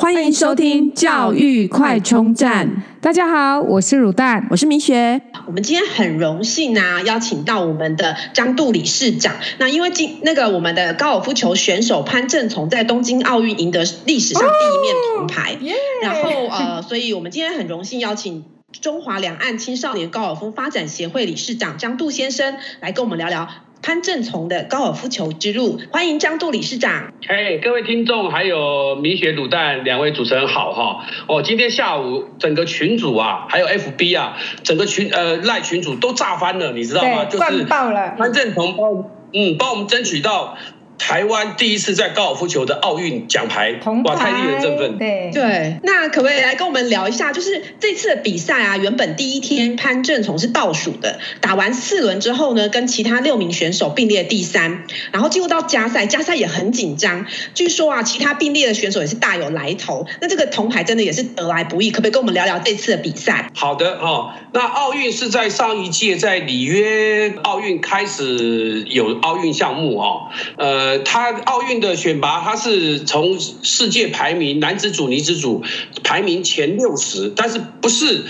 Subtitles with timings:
[0.00, 2.84] 欢迎收听教育快充站。
[3.00, 5.20] 大家好，我是乳蛋，我是明学。
[5.44, 9.34] 我们今天很荣幸啊，邀请到我们的张杜理事长。
[9.58, 18.44] 那因为今那个我们的高尔夫球选手潘正从在东京奥运赢得历史上第一面铜牌，哦、然后呃，所以我们今天很荣幸邀请
[18.80, 23.48] 中华两岸青少年高尔夫发展协会理事长张杜先生来跟我们聊聊。
[23.88, 27.10] 潘正从的高尔夫球之路，欢迎张杜理事长。
[27.26, 31.06] 哎各位听众，还有米雪、卤蛋两位主持人好哈。
[31.26, 37.24] 哦，今天下午整个群组啊，还有 FB 啊，整个群呃赖群组都炸翻了，你知道吗？
[37.24, 38.14] 就是爆了。
[38.18, 40.58] 潘正从帮嗯帮我们争取到。
[40.98, 44.98] 台湾第一次在高尔夫球的奥运奖牌，铜牌，哇，太令人振奋。
[44.98, 47.32] 对对，那可不可以来跟我们聊一下？
[47.32, 57.24] 就是这次的比赛啊，原本第一天潘正从是倒数的，打完四轮之后呢，跟其他六名选手并列第三，然后进入到加赛，加赛也很紧张。
[57.54, 60.06] 据说啊，其他并列的选手也是大有来头。
[60.20, 63.50] 那这个铜牌真的也是得来不易，可不可以跟我们聊聊这次的比赛？
[63.54, 70.87] 好的哦，那奥运是在上一届在里约奥运开始有奥运项目哦，呃。
[70.88, 75.62] 呃，他奥运的选拔，他是从世界排名男子组、女子组
[76.02, 78.24] 排名前六十，但是不是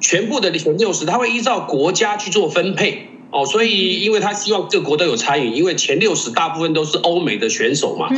[0.00, 3.09] 全部的前六十，他会依照国家去做分配。
[3.30, 8.08] 哦，所以因为他希望各国都有参与，因为前六十大部分都是欧美的选手嘛，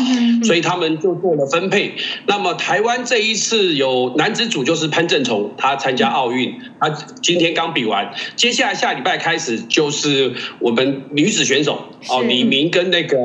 [0.42, 1.94] 所以他们就做了分配。
[2.27, 6.88] 那么台湾这一次有男子组就是潘正崇，他参加奥运，他
[7.22, 13.18] 今天刚比完，接下来下礼拜开始就是我们女子选手哦，李明跟那个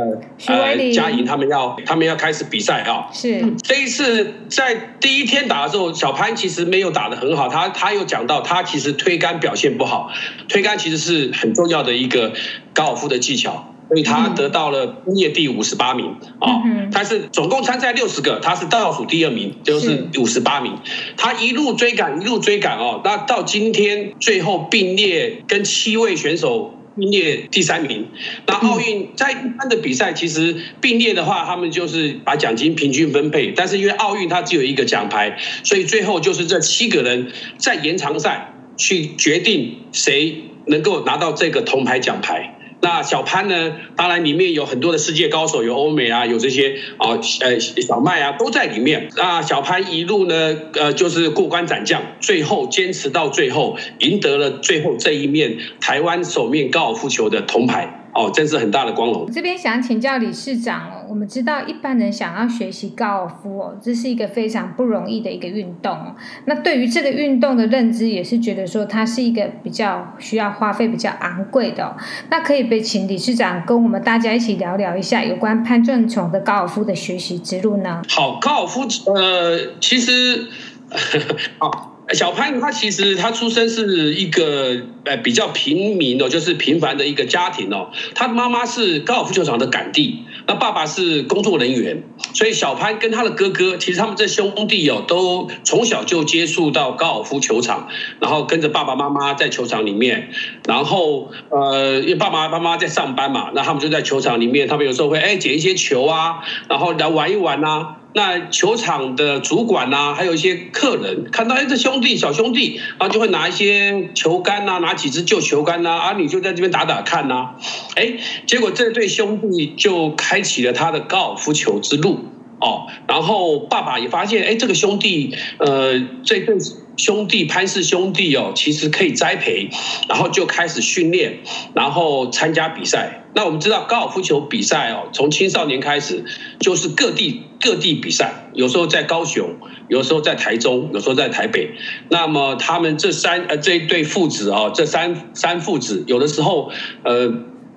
[0.47, 3.07] 呃佳莹他们要他们要开始比赛啊。
[3.13, 3.43] 是。
[3.63, 10.11] 这一次在第一天打的时候，小潘其实没有打得很好，他他有讲到他其实推杆表现不好，
[10.49, 12.33] 推杆其实是很重要的一个
[12.73, 16.63] 高尔夫的技巧，所以他得到了并列第五十八名啊。
[16.91, 20.73] 他是总共参赛六十个，他是倒数第二名，就是五十八名。
[21.15, 23.01] 他一路追赶，一路追赶哦。
[23.03, 28.07] 那到今天最后并列跟七位选手并列第三名。
[28.47, 33.51] 那奥运在一般的比赛，其实并列的话，他们就是把奖金平均分配。
[33.55, 40.43] 但是因为奥运它只有一个奖牌，所以最后就是这七个人在延长赛去决定谁。
[40.67, 43.73] 能够拿到这个铜牌奖牌，那小潘呢？
[43.95, 49.09] 当然里面有很多的世界高手，有欧美啊，有这些啊，呃，小麦啊，都在里面。
[49.17, 58.06] 那小潘一路呢，呃，就是过关斩将，最后坚持到最后，赢得了最后这一面台湾首面高尔夫球的铜牌。
[58.17, 59.29] 哦，真是很大的光荣。
[59.31, 66.15] 这边想请教理事长哦，我们知道一般人想要学习高尔夫哦，这是一个非常不容易的一个运动哦。
[66.45, 71.95] 那对于这个运动的认知，也是觉得说它是一个比较需要花费比较昂贵的哦。
[72.31, 78.01] 那可以被请理事长跟我们大家一起聊聊一下有关潘正崇的高尔夫的学习之路呢？
[78.09, 78.81] 好，高尔夫
[79.13, 80.47] 呃，其实
[81.59, 81.86] 好。
[82.13, 87.89] 小潘他其实他出生是一个呃比较平民哦，就是平凡的一个家庭哦。
[88.15, 92.03] 他的妈妈是高尔夫球场的杆地，那爸爸是工作人员，
[92.33, 97.89] 所以小潘跟他的哥哥，其实他们这兄弟哦，都从小就接触到高尔夫球场，
[98.21, 100.29] 然后跟着爸爸妈妈在球场里面，
[100.65, 106.37] 然后呃，因为爸爸妈妈在上班嘛，那他们就在球场里面，他们有时候会哎捡一些球啊，
[106.69, 107.97] 然后来玩一玩啊。
[108.17, 117.55] 那球场的主管呐、还有一些客人看到哎，这兄弟小兄弟，然后就会拿一些球杆呐，拿几支旧球杆呐，啊，你就在这边打打看呐、啊，
[117.95, 118.17] 哎，
[118.47, 122.25] 结果这对兄弟就开启了他的高尔夫球之路
[122.59, 122.87] 哦。
[123.07, 126.57] 然后爸爸也发现，哎，这个兄弟，呃，这对
[126.97, 129.69] 兄弟潘氏兄弟哦，其实可以栽培，
[130.09, 131.39] 然后就开始训练，
[131.73, 133.23] 然后参加比赛。
[133.33, 136.25] 那我们知道高尔夫球比赛哦，从青少年开始
[136.59, 139.47] 就是各地各地比赛，有时候在高雄，
[139.87, 141.69] 有时候在台中，有时候在台北。
[142.09, 146.71] 那么他们这三呃这一对父子哦，这三三父子有的时候
[147.03, 147.31] 呃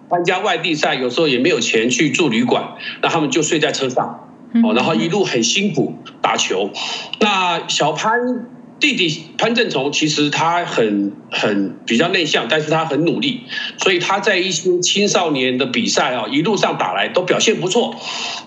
[0.08, 4.31] 参加外地赛，有时候也没有钱去住旅馆，那他们就睡在车上
[4.64, 6.70] 哦，然后一路很辛苦打球。
[7.20, 8.19] 那小潘。
[8.81, 13.43] 弟弟潘政琮其实他很很比较内向，但是他很努力，
[13.77, 17.94] 所以他在一些青少年的比赛啊，一路上打来都表现不错。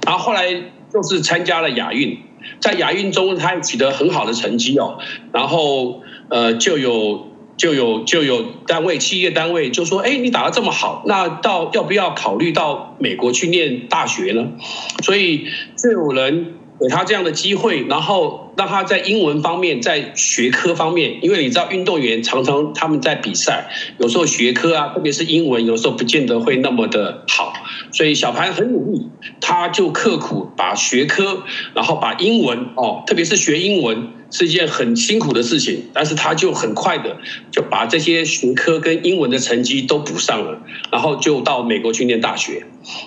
[0.06, 0.52] 然后后来
[0.92, 2.18] 就是参加了亚运，
[2.60, 4.98] 在亚运中他取得很好的成绩哦。
[5.32, 14.48] 然后呃就有就有就有单位企业单位就说，哎，你打得这么好，那到要不要考虑到美国去念大学呢？
[15.04, 15.46] 所以
[15.78, 18.42] 就有人给他这样的机会，然后。
[18.56, 27.52] 让他在英文方面，在学科方面，因为你知道运动员常常他们在比赛，有时候学科啊，特别是英文，有时候不见得会那么的好，
[27.92, 29.10] 所以小潘很努力，
[29.42, 31.42] 他就刻苦把学科，
[31.74, 37.18] 然后把英文哦，特别是学英文是一件很辛苦的事情，但是他就很快的
[37.52, 40.60] 就把这些学科跟英文的成绩都补上了，
[40.92, 42.66] 然后就到美国去念大学。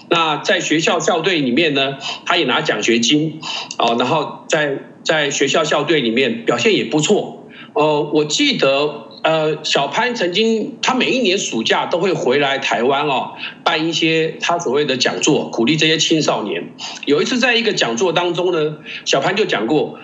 [0.09, 3.41] 那在学校校队里面呢，他也拿奖学金
[3.77, 8.09] 哦，然后在在学校校队里面表现也不错哦。
[8.15, 13.33] 我记得呃，小潘曾经他每一年暑假都会回来台湾哦，
[13.65, 16.69] 办一些他所谓的讲座，鼓励这些青少年。
[17.05, 19.99] 有一次在一个讲座当中呢，小潘就讲过。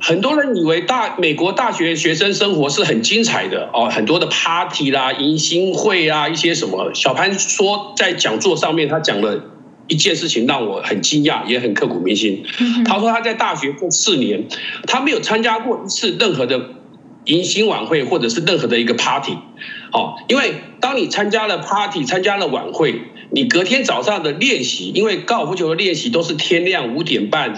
[0.00, 6.92] 很多人以为大美国大学学生生活是很精彩的哦，很多的 party 啦、迎新会啊，一些什么。
[6.94, 9.44] 小潘说，在讲座上面他讲了
[9.88, 12.42] 一件事情，让我很惊讶，也很刻骨铭心。
[12.86, 14.48] 他说他在大学这四年，
[14.86, 16.60] 他没有参加过一次任何的
[17.26, 19.36] 迎新晚会，或者是任何的一个 party。
[19.92, 23.02] 哦，因为当你参加了 party，参加了晚会，
[23.32, 27.54] 你隔天早上的练习，因为高尔夫球的练习都是天亮五点半。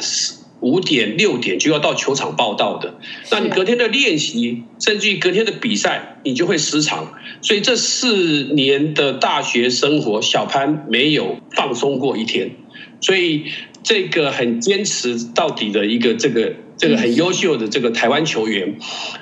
[0.62, 2.94] 五点六点就要到球场报道的，
[3.30, 7.12] 那你隔天的练习，甚至于隔天的比赛，你就会失常。
[7.42, 12.52] 所以这四年的大学生活，小潘没有放松过一天。
[13.00, 13.46] 所以
[13.82, 18.78] 这个很坚持到底的一个这个这个很优秀的这个台湾球员，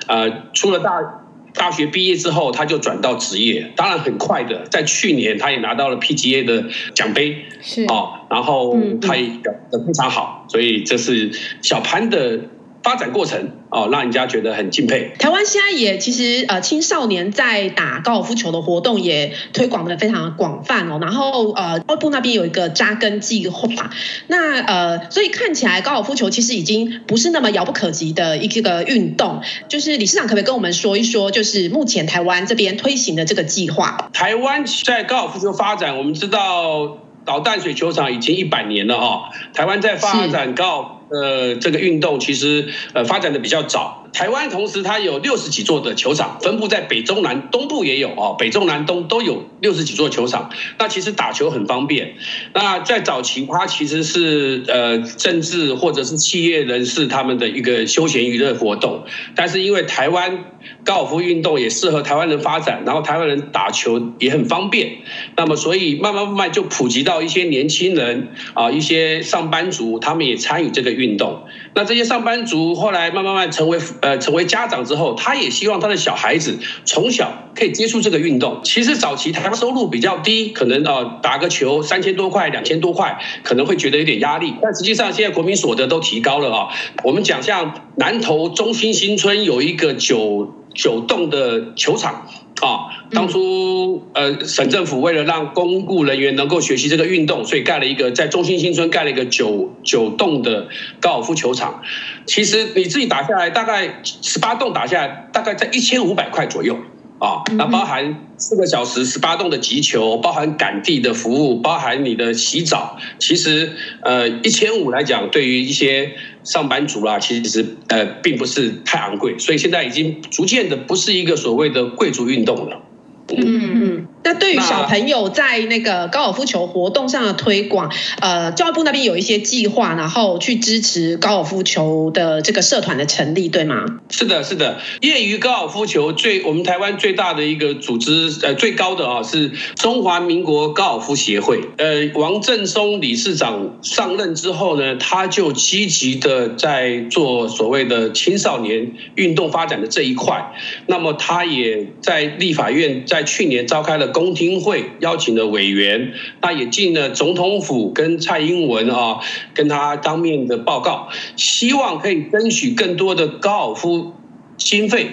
[0.07, 1.20] 呃，出了大。
[1.53, 11.31] 大学毕业之后，他就转到职业，当然很快的，在去年他也拿到了 PGA 的奖杯，是哦，然后他也表现得非常好，所以这是
[11.61, 12.39] 小潘的。
[12.83, 15.13] 发展过程哦，让人家觉得很敬佩。
[15.19, 20.97] 台湾现在也其实呃青少年在打高尔夫球的活动也推广的非常的广泛哦。
[20.99, 23.91] 然后呃，教育部那边有一个扎根计划，
[24.27, 29.41] 那呃，所以看起来高尔夫球其实已经不是那么遥不可及的一个运动。
[29.67, 34.09] 就是理事长可不可以跟我们说一说，就是目前台湾这边推行的这个计划？
[34.13, 39.23] 台湾在高尔夫球发展，我们知道倒淡水球场已经一百年了哦。
[39.53, 40.97] 台湾在发展高。
[41.11, 43.97] 呃，这个运动其实呃发展的比较早。
[44.13, 50.51] 台湾同时它有六十几座的球场，分布在北中南东部也有哦，北中南东都有六十几座球场。
[50.77, 52.15] 那其实打球很方便。
[52.53, 59.05] 那在早期，它其实是呃政治或者是企业人士他们的一个休闲娱乐活动。
[59.33, 60.43] 但是因为台湾
[60.83, 64.97] 高尔夫运动也适合台湾人发展，然后台湾人打球也很方便，
[65.35, 71.43] 那么所以慢慢慢慢就普及到一些年轻人啊，一些上班族，他们也参与这个运动。
[71.73, 73.79] 那这些上班族后来慢慢慢成为。
[74.01, 78.61] 呃，成为家长之后，他也希望他的小孩子从小可以接触这个运动。
[78.63, 84.53] 其实早期台湾收入比较低，可能呃打个球三千多块、两千多块，可能会觉得有点压力。
[84.61, 86.69] 但实际上现在国民所得都提高了啊。
[87.03, 92.27] 我们讲像南投中心新村有一个九九栋的球场。
[92.61, 100.67] 啊，当初呃，省政府为了让公务人员能够学习这个运动，所以盖了一个在中心新村盖了一个九九栋的
[100.99, 101.81] 高尔夫球场。
[102.27, 106.77] 其实你自己打下来，大概十八洞打下来，大概在一千五百块左右。
[107.17, 116.13] 啊，那包含四个小时十八洞的急球，包含赶地的服务，包含你的洗澡，其实呃一千五来讲，对于一些
[116.43, 122.81] 上班族啦，其实呃并不是太昂贵，所以现在已经逐渐的不是一个所谓的贵族运动了。
[123.27, 123.37] 嗯
[123.73, 133.83] 嗯，那对于小朋友在那个高尔夫球活动上的推广，呃，教育部那边有一些计划，然后去支持高尔夫球的这个社团的成立，对吗？
[134.11, 141.61] 是的，是的，业余高尔夫球最我们台湾最大的一个组织，呃，最高的啊是中华民国高尔夫协会。
[141.77, 150.53] 呃，王振松理事长上任之后呢，他就积极的在做所谓的青少年运动发展的这一块，
[150.85, 153.25] 那么他也在立法院在。
[153.31, 159.19] 去年召开了公听会，邀请的委员，那也进了总统府跟蔡英文啊，
[159.53, 164.13] 跟他当面的报告，希望可以争取更多的高尔夫
[164.57, 165.11] 经费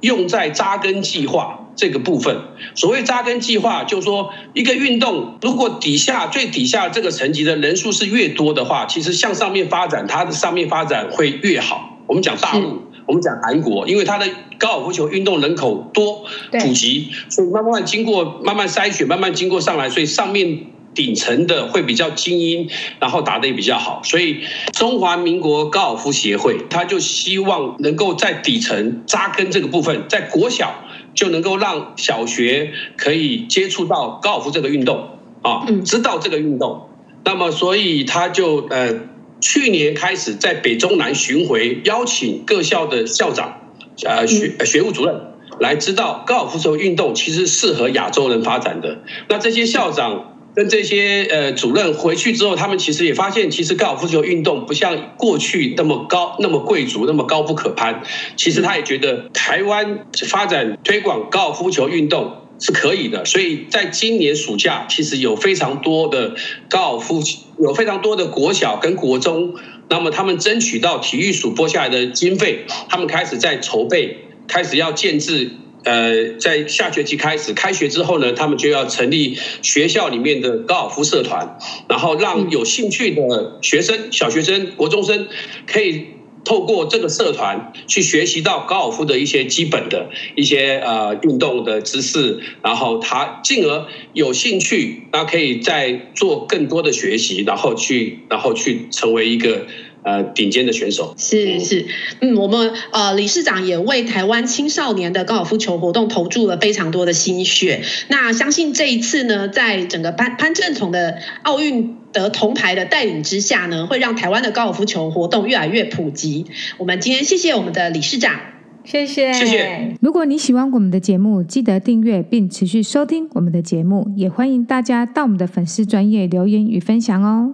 [0.00, 2.36] 用在扎根计划这个部分。
[2.74, 11.98] 所谓扎根计划，就是说一个运动如果底下最底下这个层级的人数是越多的话，其实向上面发展，它的上面发展会越好。
[12.06, 12.82] 我们讲大陆。
[13.10, 14.26] 我们讲韩国，因为它的
[14.56, 24.00] 高尔夫球运动人口多普及，所以慢慢经过慢慢筛选，慢慢经过上来，所以上面顶层的会比较精英，然后打得也比较好。
[24.04, 36.86] 所以中华民国高尔夫协会，他就希望能够在底层扎根这个部分，在国小就能够让小学可以接触到高尔夫这个运动啊，知道这个运动。
[37.24, 38.94] 那么所以他就呃。
[39.40, 43.60] 去年开始在北中南巡回，邀请各校的校长、
[44.04, 45.14] 呃学学务主任
[45.58, 49.02] 来知道高尔夫球运动其实适合亚洲人发展的。
[49.28, 58.02] 那这些校长跟这些呃主任回去之后，他们其实也发现，其实高尔夫球运动不像过去那么高、那么贵族、那么高不可攀。
[58.36, 62.36] 其实他也觉得台湾发展推广高尔夫球运动。
[62.60, 66.34] 是可以的，所以在今年暑假，其实有非常多的
[66.68, 67.22] 高尔夫，
[67.58, 69.54] 有非常多的国小跟国中，
[69.88, 75.52] 那么他们争取到体育署拨下来的经费，他们开始在筹备，开始要建制，
[75.84, 85.28] 呃，在下学期开始开学之后呢，他们就要成立学校里面的高尔夫社团，然后让有兴趣的学生、小学生、国中生
[85.66, 86.19] 可以。
[86.44, 99.66] 透过这个社团去学习到高尔夫的一些基本的一些呃运动的知识，然后他进而有兴趣，那可以再做更多的学习，然后去然后去成为一个。
[100.02, 101.84] 呃，顶尖的选手是是，
[102.22, 107.82] 嗯，我们呃理事长也为台湾青少年的高尔夫球活动投注了非常多的心血。
[108.08, 116.46] 那相信这一次呢，在整个潘潘政琮的奥运得铜牌的带领之下呢，会让台湾的高尔夫球活动越来越普及。
[116.78, 118.40] 我们今天谢谢我们的理事长，
[118.84, 119.96] 谢谢谢谢。
[120.00, 127.52] 如果你喜欢我们的节目，记得订阅并持续收听我们的节目，也欢迎大家到我们的粉丝专业留言与分享哦。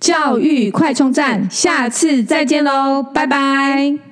[0.00, 4.09] 教育快充站，下次再见喽，拜拜。